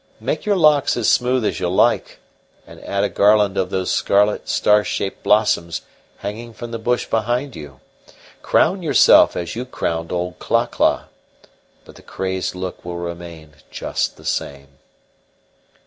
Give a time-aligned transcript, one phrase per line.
[0.19, 2.17] Make your locks as smooth as you like,
[2.65, 5.83] and add a garland of those scarlet, star shaped blossoms
[6.17, 7.81] hanging from the bush behind you
[8.41, 11.09] crown yourself as you crowned old Cla cla
[11.85, 14.69] but the crazed look will remain just the same."